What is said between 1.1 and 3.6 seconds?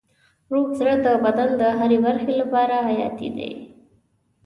بدن د هرې برخې لپاره حیاتي دی.